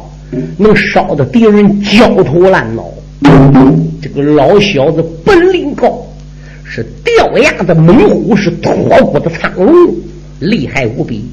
[0.56, 2.84] 能烧得敌人焦头烂脑。
[4.00, 6.04] 这个老小子本领高。
[6.70, 8.74] 是掉牙的猛虎，是脱
[9.06, 9.90] 骨的苍龙，
[10.40, 11.24] 厉害无比。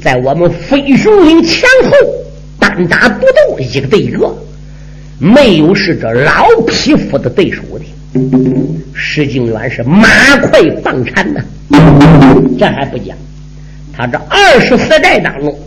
[0.00, 1.90] 在我们飞熊岭前后
[2.60, 4.32] 单打独斗，一个对一个，
[5.18, 7.84] 没有是这老匹夫的对手的。
[8.94, 11.40] 石敬远是马快放铲呐，
[12.58, 13.16] 这还不讲，
[13.92, 15.58] 他这二十四寨当中，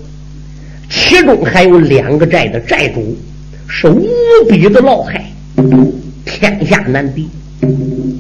[0.90, 3.18] 其中还有两个寨的寨主
[3.68, 4.08] 是无
[4.50, 5.26] 比的老害，
[6.26, 7.30] 天下难敌。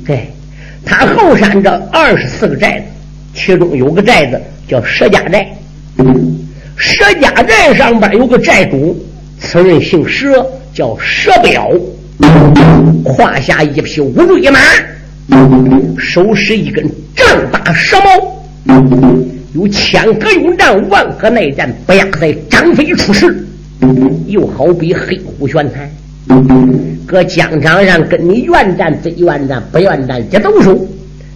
[0.05, 0.27] 对。
[0.89, 2.85] 他后山这二十四个寨子，
[3.33, 5.45] 其中有个寨子叫佘家寨。
[6.77, 8.97] 佘家寨上边有个寨主，
[9.37, 10.45] 此人姓佘，
[10.77, 11.71] 叫佘表，
[13.03, 14.59] 胯下一匹乌骓马，
[15.97, 18.45] 手持一根丈大蛇矛，
[19.55, 23.43] 有千合勇战、万合内战，不亚在张飞出世，
[24.27, 25.89] 又好比黑虎玄坛。
[27.07, 30.79] 搁疆场上跟你愿战非愿战不愿战一动手，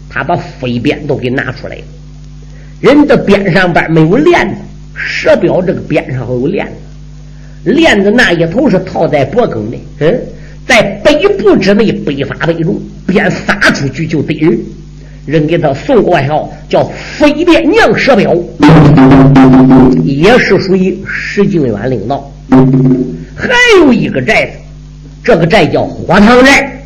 [0.08, 1.82] 他把飞鞭都给拿出来了。
[2.80, 4.56] 人的鞭上边没有链子，
[4.94, 6.74] 蛇彪这个鞭上还有链子，
[7.64, 9.78] 链子那一头是套在脖梗的。
[10.00, 10.22] 嗯，
[10.68, 14.60] 在北部之内北发北中，便撒出去就得人。
[15.26, 16.84] 人给他送个外号叫
[17.18, 18.36] 飞鞭娘蛇表，
[20.04, 22.32] 也是属于石敬远领导。
[23.36, 24.52] 还有一个寨子。
[25.24, 26.82] 这个寨叫火塘寨，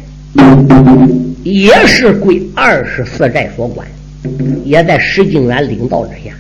[1.42, 3.88] 也是归二十四寨所管，
[4.66, 6.36] 也在石敬远领导之下。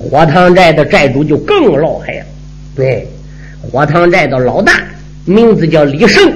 [0.00, 2.26] 火塘寨的寨主就更老害了。
[2.74, 3.06] 对，
[3.70, 4.82] 火塘寨的老大
[5.24, 6.32] 名字叫李胜，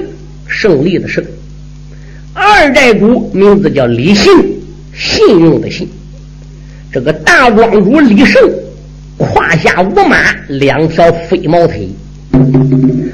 [0.46, 1.22] 胜利的胜；
[2.34, 4.32] 二寨主名字叫李信，
[4.92, 5.88] 信用的信。
[6.92, 8.50] 这个大庄主李胜，
[9.16, 10.16] 胯下无马，
[10.48, 11.88] 两条飞毛腿。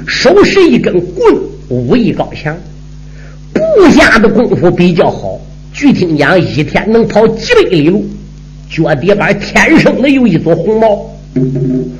[0.07, 1.35] 手持一根棍，
[1.69, 2.57] 武艺高强，
[3.53, 5.39] 步下的功夫比较好。
[5.73, 8.05] 据听讲，一天能跑几百里路。
[8.69, 11.09] 脚底板天生的有一撮红毛，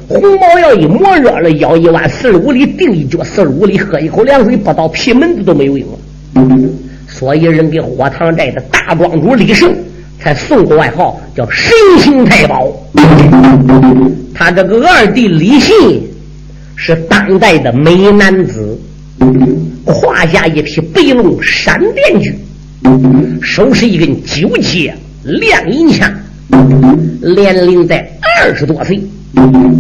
[0.08, 5.88] 红毛要一摸热了，腰一弯四十五里，定一脚四十五里，喝一口凉水，不到皮门子都没有用。
[7.08, 9.76] 所以人给火塘寨的大庄主李胜
[10.20, 12.72] 才送个外号叫神行太保。
[14.34, 16.04] 他这个二弟李信。
[16.80, 18.80] 是当代的美男子，
[19.84, 22.36] 胯下一匹白龙闪电驹，
[23.42, 26.08] 手持一根九节亮银枪，
[27.36, 28.08] 年龄在
[28.40, 29.02] 二十多岁，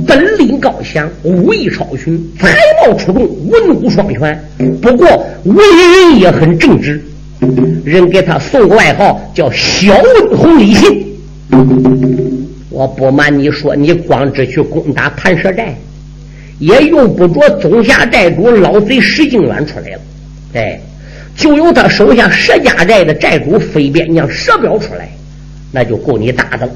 [0.08, 4.38] 本领高强，武艺超群，才貌出众，文武双全。
[4.82, 5.08] 不过
[5.44, 7.02] 为人也很正直，
[7.86, 11.06] 人给他送个外号叫小文红李信。
[12.70, 15.76] 我不瞒你说，你光只去攻打盘蛇寨。
[16.60, 20.00] 也用不着总下寨主老贼石敬远出来了，
[20.56, 20.80] 哎，
[21.36, 25.08] 就由他手下石家寨的寨主飞边将石彪出来，
[25.72, 26.72] 那就够你打的了。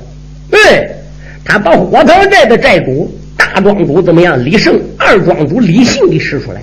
[0.51, 0.87] 哎，
[1.43, 4.43] 他把火塘寨的寨主大庄主怎么样？
[4.43, 6.61] 李胜二庄主李信给使出来，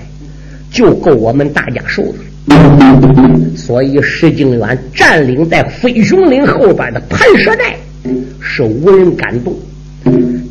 [0.71, 2.19] 就够我们大家受的。
[3.55, 7.75] 所以石敬远占领在飞熊岭后边的盘蛇寨，
[8.39, 9.53] 是无人敢动。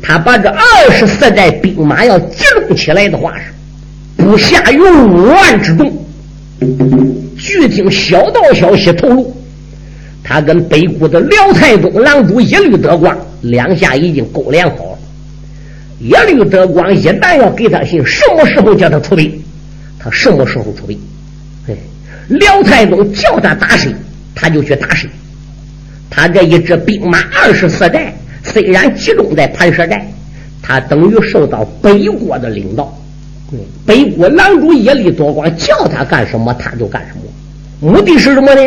[0.01, 5.91] 他把这二十四寨兵马要集中起来的话，是不下于五万之众。
[7.37, 9.35] 据听小道消息透露，
[10.23, 14.99] 他跟北国的辽太宗郎主一律得光两下已经勾连好了。
[15.99, 19.41] 耶律德光一旦要给他信，什么时候叫他出兵，
[19.99, 20.99] 他什么时候出兵。
[21.67, 21.75] 哎，
[22.29, 23.93] 辽太宗叫他打谁，
[24.33, 25.09] 他就去打谁。
[26.09, 28.13] 他这一支兵马二十四寨。
[28.41, 30.07] 虽然集中在盘蛇寨，
[30.61, 32.97] 他等于受到北国的领导。
[33.85, 37.91] 北国狼主耶律德光叫他干什么，他就干什么。
[37.91, 38.61] 目的是什么呢？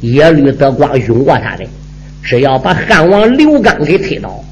[0.00, 1.64] 耶律德光用过他的，
[2.22, 4.44] 只要把汉王刘刚给推倒，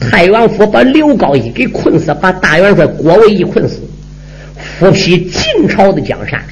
[0.00, 3.80] 太原府把刘高一给困死，把大元帅郭维一困死，
[4.78, 6.42] 复辟晋朝的江山，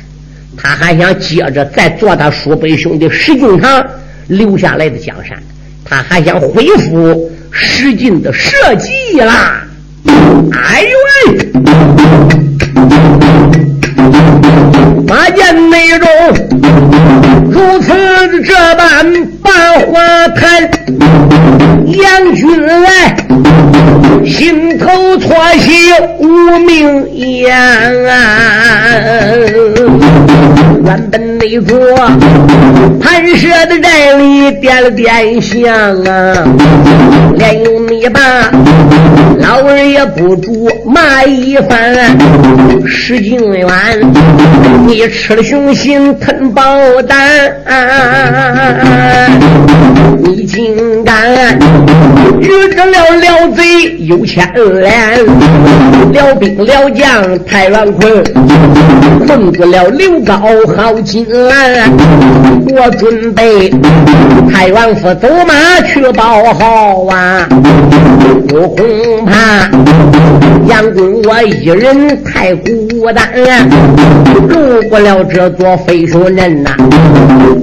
[0.56, 3.84] 他还想接着再做他叔伯兄弟石敬瑭
[4.28, 5.42] 留下来的江山，
[5.84, 7.30] 他还想恢复。
[7.52, 9.66] 使劲的社稷啦！
[10.52, 10.88] 哎呦
[11.26, 11.50] 喂！
[15.04, 17.39] 马见内中如
[17.78, 19.50] 此这般把
[19.86, 20.70] 话谈，
[21.86, 23.16] 杨军来
[24.26, 27.50] 心头错喜无名烟。
[30.84, 31.78] 原本那座
[33.00, 35.70] 盘蛇的寨里点了点香
[36.04, 36.34] 啊，
[37.36, 38.20] 连用你把
[39.38, 42.16] 老儿也不住骂一番。
[42.86, 43.68] 石敬远，
[44.86, 46.62] 你吃了熊心吞豹
[47.02, 47.18] 胆，
[50.18, 51.58] 你竟敢
[52.40, 55.24] 遇得了了贼有牵连，
[56.12, 58.24] 了兵了将太元坤，
[59.26, 60.40] 困住了刘高
[60.76, 61.90] 好金兰，
[62.68, 63.70] 我准备
[64.52, 67.46] 太元府走马去报号啊，
[68.52, 69.70] 我恐怕
[70.66, 73.28] 杨公我一人太孤单，
[74.48, 76.70] 路过了这座飞熊镇呐，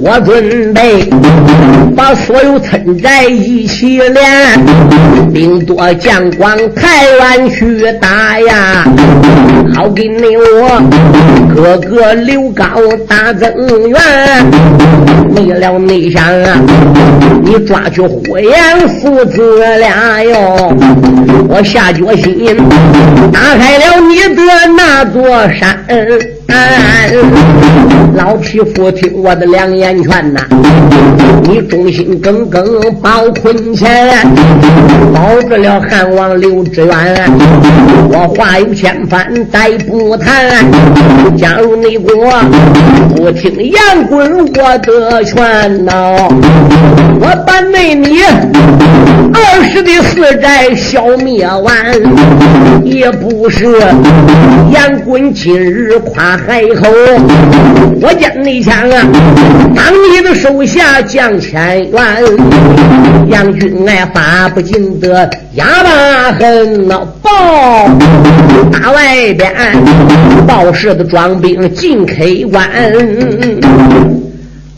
[0.02, 1.08] 我准备
[1.96, 8.84] 把所有村寨一起连，兵多将广太原去打呀，
[9.74, 10.82] 好给你我。
[11.54, 12.64] 哥哥刘高
[13.08, 13.50] 打增
[13.88, 13.98] 援。
[15.30, 16.58] 你了你想啊，
[17.42, 20.72] 你抓去呼延父子俩哟，
[21.48, 22.56] 我下决心
[23.32, 24.42] 打开了你的
[24.76, 25.78] 那座山。
[28.14, 30.40] 老匹夫，听我的两言劝呐！
[31.42, 32.64] 你忠心耿耿
[33.02, 34.26] 保坤乾，
[35.12, 37.30] 保住了汉王刘知远。
[38.10, 40.48] 我话有千番，再不谈。
[41.36, 42.12] 假如你国
[43.14, 46.28] 不听杨滚我的劝呐，
[47.20, 48.22] 我把那你
[49.32, 51.74] 二十的四寨消灭完，
[52.82, 53.66] 也不是
[54.72, 56.37] 杨滚今日夸。
[56.46, 56.88] 海口，
[58.00, 59.06] 我见你枪啊，
[59.74, 62.00] 当你的手下将千员，
[63.28, 67.06] 杨军爱发不尽的哑巴恨呐！
[67.22, 67.30] 报
[68.72, 69.52] 大外边
[70.46, 72.70] 报事的装兵进 K 关，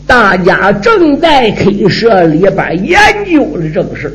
[0.05, 2.99] 大家正在 K 社里边研
[3.31, 4.13] 究着这个事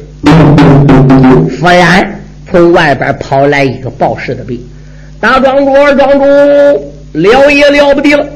[1.60, 2.20] 忽然
[2.50, 4.60] 从外边跑来一个报事的兵，
[5.20, 6.95] 大庄主，庄主。
[7.12, 8.26] 了也了不得了！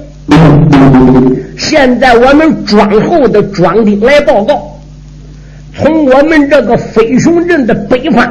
[1.58, 4.80] 现在我们庄后的庄丁来报告，
[5.76, 8.26] 从我们这个飞熊镇的北方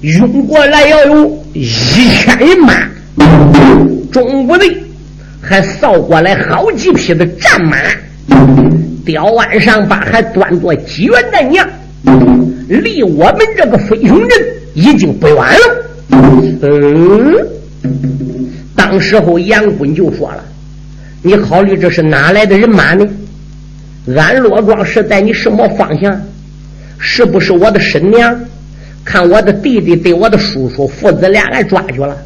[0.00, 2.74] 涌过来要有一千人马，
[4.10, 4.64] 中国的
[5.40, 7.76] 还扫过来好几匹的战马，
[9.04, 11.68] 吊鞍上把还端着几员大将，
[12.68, 14.38] 离我们这个飞熊镇
[14.74, 15.86] 已经不远了。
[16.62, 17.46] 嗯。
[18.80, 20.42] 当时候，杨坤就说了
[21.20, 23.06] ：“你考虑这是哪来的人马呢？
[24.16, 26.18] 俺骆庄是在你什么方向？
[26.98, 28.34] 是不是我的婶娘？
[29.04, 32.16] 看我的弟弟被我的叔叔父子俩来抓去了，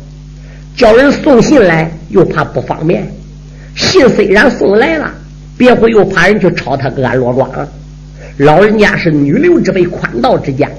[0.76, 3.04] 叫人送信来，又怕不方便。
[3.74, 5.12] 信虽然送来了，
[5.58, 7.50] 别会又怕人去抄他个俺骆庄。
[8.36, 10.70] 老人家是女流之辈，宽道之家，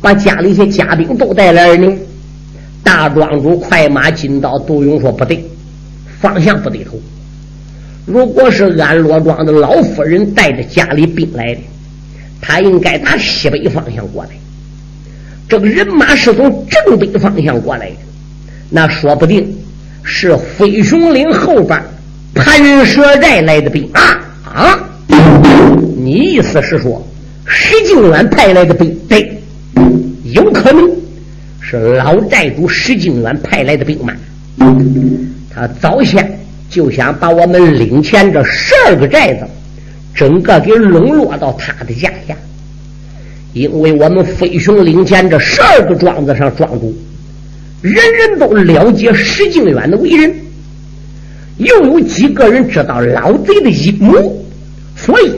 [0.00, 1.96] 把家里些家丁都带来了呢。”
[2.84, 5.44] 大庄主快马进到，杜勇说不对，
[6.20, 7.00] 方向不对头。
[8.06, 11.60] 如果是安罗庄的老夫人带着家里兵来的，
[12.40, 14.30] 他应该打西北方向过来。
[15.48, 17.96] 这个人马是从正北方向过来的，
[18.68, 19.56] 那说不定
[20.02, 21.80] 是飞熊岭后边
[22.34, 24.78] 盘蛇寨来的兵啊啊！
[25.96, 27.02] 你意思是说
[27.46, 28.94] 石敬远派来的兵？
[29.08, 29.40] 对，
[30.24, 31.03] 有可能。
[31.66, 34.14] 是老寨主石敬远派来的兵马，
[35.48, 36.38] 他早先
[36.68, 39.46] 就想把我们领前这十二个寨子，
[40.14, 42.36] 整个给笼络到他的家下。
[43.54, 46.94] 因为我们飞熊领前这十二个庄子上庄主，
[47.80, 50.34] 人人都了解石敬远的为人，
[51.56, 54.12] 又有几个人知道老贼的阴谋，
[54.96, 55.32] 所以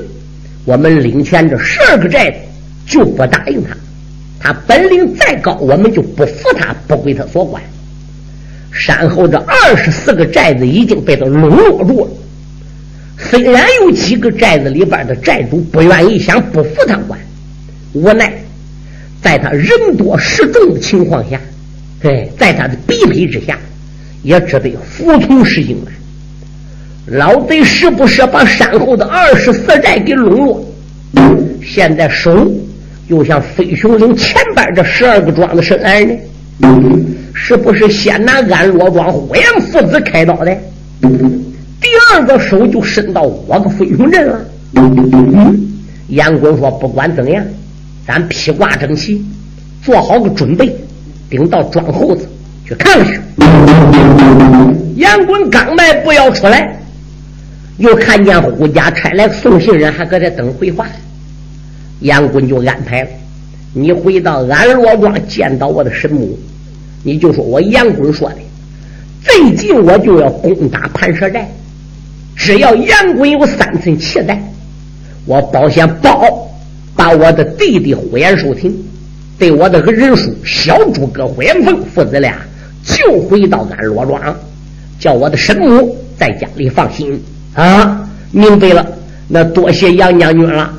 [0.65, 2.37] 我们领前这十二个寨子
[2.85, 3.77] 就不答应他。
[4.39, 7.63] 他本领再高，我们就不服他，不归他所管。
[8.73, 12.11] 山后这二十四个寨子已经被他笼络住了。
[13.19, 17.19] 虽然有几个寨子里边的寨主不愿意，想不服他管，
[17.95, 18.33] 无奈
[19.23, 21.41] 在他人多势众的情况下，
[22.03, 23.59] 哎，在他的逼迫之下，
[24.23, 27.19] 也只得服从石敬远。
[27.19, 30.67] 老贼是不是把山后的二十四寨给笼络？
[31.65, 32.53] 现在手。
[33.09, 36.15] 又向飞熊岭前边这十二个庄子伸来呢，
[37.35, 40.57] 是不是先拿安罗庄火焰父子开刀的？
[41.01, 44.41] 第二个手就伸到我个飞熊镇了。
[44.75, 45.69] 嗯，
[46.09, 47.45] 杨棍说：“不管怎样，
[48.07, 49.25] 咱披挂整齐，
[49.83, 50.75] 做好个准备，
[51.31, 52.27] 顶到庄后子
[52.67, 53.21] 去看看去。”
[54.97, 56.77] 杨棍刚迈步要出来，
[57.77, 60.87] 又看见胡家差来送信人，还搁这等回话。
[62.01, 63.09] 杨棍就安排了
[63.73, 66.39] ：“你回到安罗庄见到我的神母，
[67.03, 68.37] 你就说我杨棍说的，
[69.23, 71.51] 最近我就要攻打盘蛇寨。”
[72.37, 74.39] 只要杨贵有三寸气在，
[75.25, 76.47] 我保险保
[76.95, 78.77] 把我的弟弟呼延寿亭
[79.39, 82.37] 对我的人叔小诸葛呼延凤父子俩
[82.85, 84.37] 就回到安罗庄，
[85.01, 87.19] 叫我的神母在家里放心
[87.55, 88.07] 啊！
[88.33, 88.87] 明白了，
[89.29, 90.71] 那多谢杨将军了。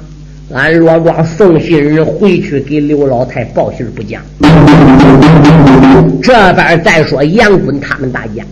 [0.54, 4.22] 俺罗庄送信人回去给刘老太报信不讲。
[6.24, 8.44] 这边再说杨坤他们大家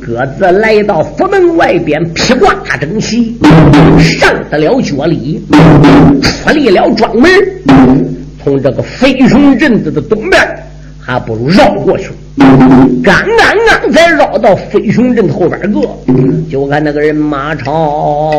[0.00, 3.38] 各自来到府门外边，披挂整齐，
[3.98, 5.42] 上得了脚里，
[6.20, 7.30] 出离了庄门，
[8.44, 10.42] 从这个飞熊镇子的东边，
[11.00, 12.10] 还不如绕过去。
[12.36, 15.80] 刚刚刚才绕到飞熊镇后边个，
[16.50, 18.32] 就看那个人马超。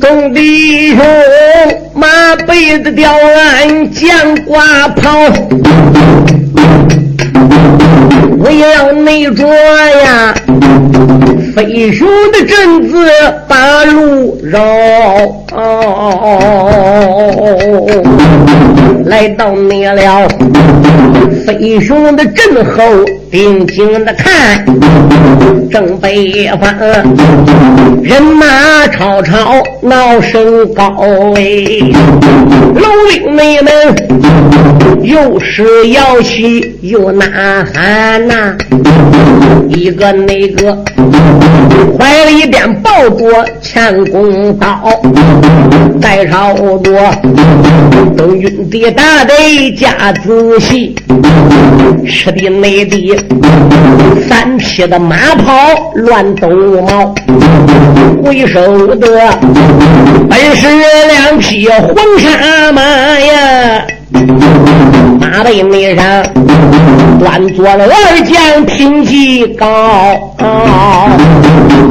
[0.00, 1.04] 众弟兄
[1.94, 5.10] 马背子吊鞍将挂袍，
[8.44, 10.34] 我也要内着呀，
[11.54, 13.06] 飞熊的阵子
[13.46, 14.60] 把路绕，
[19.04, 20.28] 来到那了
[21.46, 22.82] 飞熊的阵后。
[23.32, 24.62] 定睛的看，
[25.70, 26.70] 正北方
[28.02, 30.84] 人马吵吵闹声高
[31.36, 31.42] 哎，
[32.74, 33.72] 楼兵妹们
[35.00, 38.28] 又是摇旗又呐喊
[39.68, 40.76] 一个那个。
[41.98, 45.00] 怀里边抱着乾宫刀，
[46.00, 47.10] 带朝着。
[48.16, 50.94] 东军的大队加仔细，
[52.08, 53.14] 吃的内地。
[54.28, 55.52] 三匹的马跑
[55.94, 56.48] 乱抖
[56.86, 57.14] 毛，
[58.22, 59.08] 为首的
[60.28, 60.66] 本是
[61.08, 63.86] 两匹黄沙马呀。
[65.20, 66.04] 马背内上
[67.18, 70.16] 端坐了二将品级高，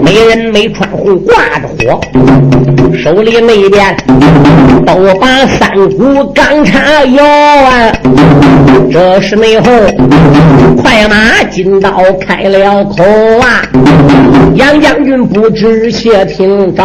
[0.04, 2.00] 没人没穿红挂着火，
[2.94, 3.96] 手里那边
[4.86, 7.92] 都把三股钢叉摇啊。
[8.92, 9.72] 这时内后
[10.82, 13.04] 快马金刀开了口
[13.42, 13.62] 啊，
[14.56, 16.84] 杨将军不知谢听着。